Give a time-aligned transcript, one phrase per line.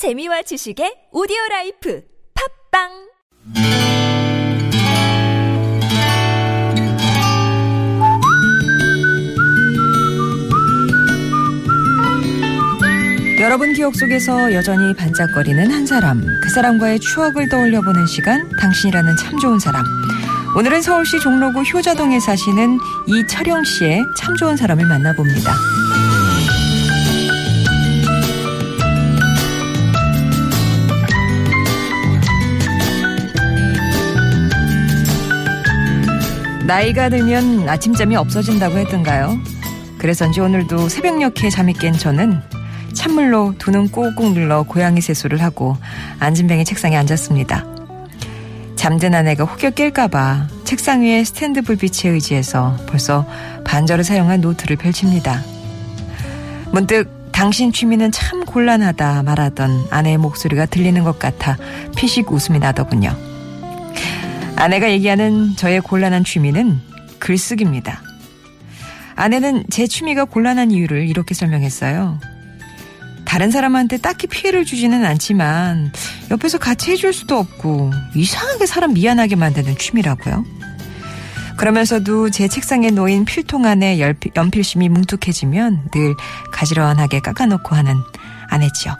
[0.00, 2.00] 재미와 지식의 오디오 라이프
[2.72, 2.88] 팟빵
[13.40, 19.58] 여러분 기억 속에서 여전히 반짝거리는 한 사람, 그 사람과의 추억을 떠올려보는 시간, 당신이라는 참 좋은
[19.58, 19.84] 사람.
[20.56, 25.52] 오늘은 서울시 종로구 효자동에 사시는 이철영 씨의 참 좋은 사람을 만나봅니다.
[36.70, 39.36] 나이가 들면 아침잠이 없어진다고 했던가요?
[39.98, 42.40] 그래서인지 오늘도 새벽녘에 잠이 깬 저는
[42.92, 45.76] 찬물로 두 눈 꾹꾹 눌러 고양이 세수를 하고
[46.20, 47.66] 안진뱅이 책상에 앉았습니다.
[48.76, 53.26] 잠든 아내가 혹여 깰까봐 책상 위에 스탠드 불빛에 의지해서 벌써
[53.64, 55.42] 반절을 사용한 노트를 펼칩니다.
[56.70, 61.56] 문득 당신 취미는 참 곤란하다 말하던 아내의 목소리가 들리는 것 같아
[61.96, 63.29] 피식 웃음이 나더군요.
[64.60, 66.80] 아내가 얘기하는 저의 곤란한 취미는
[67.18, 68.02] 글쓰기입니다.
[69.16, 72.20] 아내는 제 취미가 곤란한 이유를 이렇게 설명했어요.
[73.24, 75.92] 다른 사람한테 딱히 피해를 주지는 않지만
[76.30, 80.44] 옆에서 같이 해줄 수도 없고 이상하게 사람 미안하게 만드는 취미라고요.
[81.56, 83.98] 그러면서도 제 책상에 놓인 필통 안에
[84.36, 86.14] 연필심이 뭉툭해지면 늘
[86.52, 87.94] 가지런하게 깎아놓고 하는
[88.48, 88.94] 아내지요.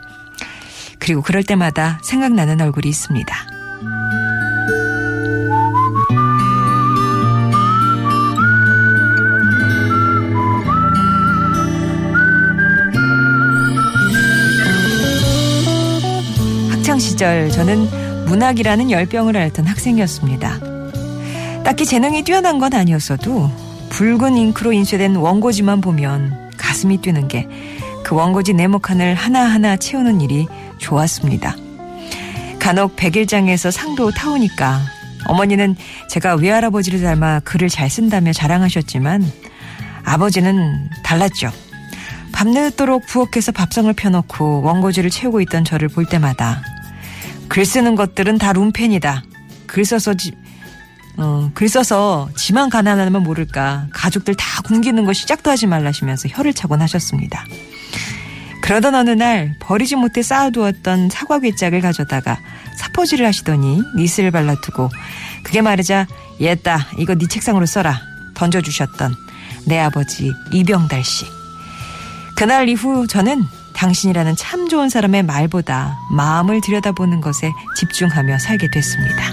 [0.98, 3.49] 그리고 그럴 때마다 생각나는 얼굴이 있습니다.
[17.00, 20.60] 시절 저는 문학이라는 열병을 앓던 학생이었습니다.
[21.64, 23.50] 딱히 재능이 뛰어난 건 아니었어도
[23.88, 27.48] 붉은 잉크로 인쇄된 원고지만 보면 가슴이 뛰는 게
[28.10, 30.48] 그 원고지 네모칸을 하나하나 채우는 일이
[30.78, 31.54] 좋았습니다.
[32.58, 34.80] 간혹 백일장에서 상도 타오니까
[35.26, 35.76] 어머니는
[36.08, 39.24] 제가 외할아버지를 닮아 글을 잘 쓴다며 자랑하셨지만
[40.04, 41.52] 아버지는 달랐죠.
[42.32, 46.62] 밤늦도록 부엌에서 밥상을 펴놓고 원고지를 채우고 있던 저를 볼 때마다
[47.50, 49.24] 글 쓰는 것들은 다 룸펜이다.
[49.66, 50.32] 글 써서 지,
[51.16, 56.80] 어, 글 써서 지만 가난하면 모를까 가족들 다 굶기는 거 시작도 하지 말라시면서 혀를 차곤
[56.80, 57.44] 하셨습니다.
[58.62, 62.38] 그러던 어느 날 버리지 못해 쌓아두었던 사과 괴짝을 가져다가
[62.76, 64.88] 사포질을 하시더니 니스를 발라두고
[65.42, 66.06] 그게 말이자
[66.40, 68.00] 얘다 이거 네 책상으로 써라
[68.34, 69.12] 던져주셨던
[69.66, 71.26] 내 아버지 이병달 씨.
[72.36, 73.42] 그날 이후 저는
[73.80, 79.30] 당신이라는 참 좋은 사람의 말보다 마음을 들여다보는 것에 집중하며 살게 됐습니다.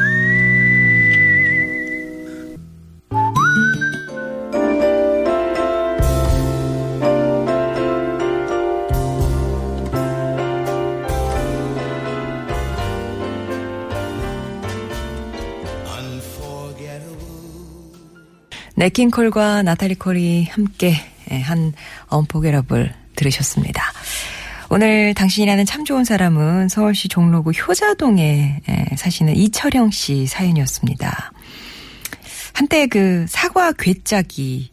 [18.75, 20.93] 네킹콜과 나탈리 콜이 함께
[21.43, 21.73] 한
[22.07, 23.96] 언포게러블 들으셨습니다.
[24.69, 28.61] 오늘 당신이라는 참 좋은 사람은 서울시 종로구 효자동에
[28.97, 31.31] 사시는 이철영 씨 사연이었습니다.
[32.53, 34.71] 한때 그 사과 괴짝이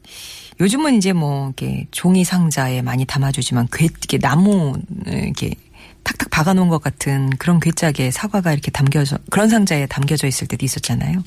[0.61, 4.75] 요즘은 이제 뭐 이렇게 종이 상자에 많이 담아주지만 괴 이게 나무
[5.07, 5.55] 이렇게
[6.03, 11.23] 탁탁 박아놓은 것 같은 그런 괴짝에 사과가 이렇게 담겨져 그런 상자에 담겨져 있을 때도 있었잖아요.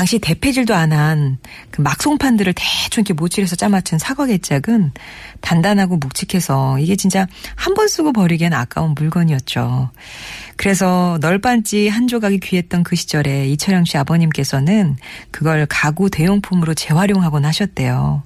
[0.00, 1.38] 당시 대패질도 안 한
[1.70, 4.92] 그 막송판들을 대충 이렇게 모칠해서 짜맞춘 사과 괴짝은
[5.40, 9.90] 단단하고 묵직해서 이게 진짜 한 번 쓰고 버리기엔 아까운 물건이었죠.
[10.56, 14.96] 그래서 널빤지 한 조각이 귀했던 그 시절에 이철영 씨 아버님께서는
[15.30, 18.22] 그걸 가구 대용품으로 재활용하곤 하셨대요.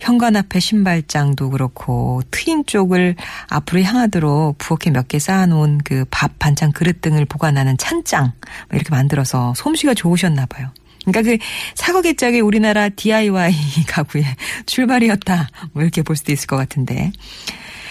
[0.00, 3.16] 현관 앞에 신발장도 그렇고 트인 쪽을
[3.48, 8.32] 앞으로 향하도록 부엌에 몇 개 쌓아놓은 그 밥 반찬 그릇 등을 보관하는 찬장
[8.72, 10.70] 이렇게 만들어서 솜씨가 좋으셨나 봐요.
[11.04, 11.38] 그러니까 그
[11.74, 13.52] 사과개짝이 우리나라 DIY
[13.88, 14.24] 가구의
[14.66, 15.48] 출발이었다.
[15.72, 17.12] 뭐 이렇게 볼 수도 있을 것 같은데.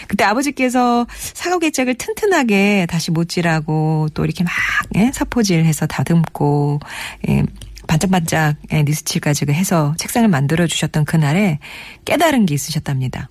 [0.08, 4.52] 그때 아버지께서 사과개짝을 튼튼하게 다시 못질하고 또 이렇게 막
[4.96, 5.10] 예?
[5.14, 6.82] 사포질해서 다듬고
[7.30, 7.44] 예,
[7.88, 11.60] 반짝반짝 예, 니스칠까지 해서 책상을 만들어 주셨던 그날에
[12.04, 13.30] 깨달은 게 있으셨답니다.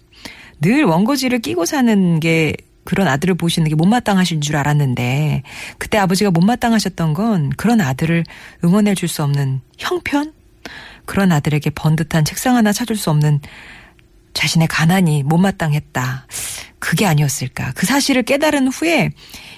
[0.62, 2.55] 늘 원고지를 끼고 사는 게
[2.85, 5.43] 그런 아들을 보시는 게 못마땅하신 줄 알았는데
[5.79, 8.25] 그때 아버지가 못마땅하셨던 건 그런 아들을
[8.65, 10.32] 응원해 줄 수 없는 형편?
[11.05, 13.41] 그런 아들에게 번듯한 책상 하나 찾을 수 없는
[14.35, 16.27] 자신의 가난이 못마땅했다.
[16.79, 17.73] 그게 아니었을까.
[17.75, 19.11] 그 사실을 깨달은 후에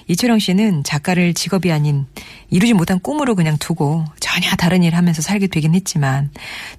[0.07, 2.05] 이철영 씨는 작가를 직업이 아닌
[2.49, 6.29] 이루지 못한 꿈으로 그냥 두고 전혀 다른 일 하면서 살게 되긴 했지만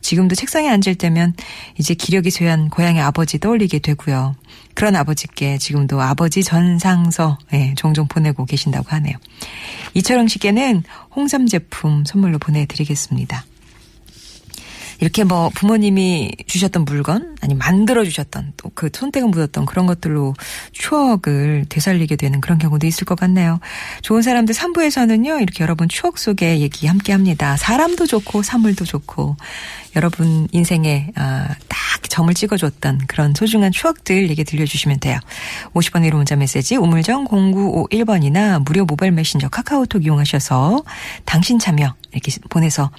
[0.01, 1.35] 지금도 책상에 앉을 때면
[1.79, 4.35] 이제 기력이 쇠한 고향의 아버지 떠올리게 되고요.
[4.75, 9.17] 그런 아버지께 지금도 아버지 전상서 예, 종종 보내고 계신다고 하네요.
[9.95, 10.83] 이철영 씨께는
[11.15, 13.45] 홍삼 제품 선물로 보내드리겠습니다.
[15.01, 20.35] 이렇게 뭐 부모님이 주셨던 물건 아니 만들어 주셨던 또 그 손때가 묻었던 그런 것들로
[20.73, 23.61] 추억을 되살리게 되는 그런 경우도 있을 것 같네요.
[24.03, 25.41] 좋은 사람들 3부에서는요.
[25.41, 27.57] 이렇게 여러분 추억 속에 얘기 함께 합니다.
[27.57, 29.37] 사람도 좋고 사물도 좋고
[29.97, 35.19] 여러분 인생에 아, 딱 점을 찍어줬던 그런 소중한 추억들 얘기 들려주시면 돼요.
[35.73, 40.83] 50번의 1호 문자 메시지 우물정 0951번이나 무료 모바일 메신저 카카오톡 이용하셔서
[41.25, 42.91] 당신 참여 이렇게 보내서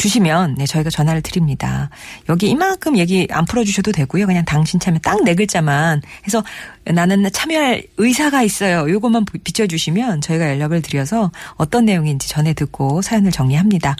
[0.00, 1.90] 주시면 네, 저희가 전화를 드립니다.
[2.28, 4.26] 여기 이만큼 얘기 안 풀어주셔도 되고요.
[4.26, 6.42] 그냥 당신 참여 딱 네 글자만 해서
[6.86, 8.90] 나는 참여할 의사가 있어요.
[8.90, 13.96] 요것만 비춰주시면 저희가 연락을 드려서 어떤 내용인지 전해 듣고 사연을 정리합니다.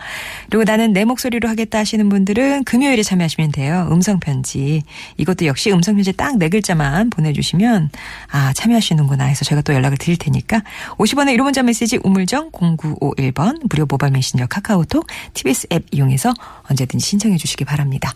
[0.48, 3.86] 그리고 나는 내 목소리로 하겠다 하시는 분들은 금요일에 참여하시면 돼요.
[3.92, 4.82] 음성편지.
[5.18, 7.90] 이것도 역시 음성편지 딱 네 글자만 보내주시면
[8.30, 10.62] 아 참여하시는구나 해서 저희가 또 연락을 드릴 테니까
[10.96, 16.32] 50원의 1호 문자 메시지 우물정 0951번 무료 모바일 메신저 카카오톡 TBS 앱 이용해서
[16.70, 18.08] 언제든지 신청해 주시기 바랍니다.